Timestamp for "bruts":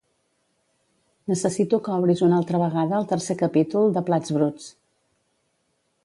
4.39-4.71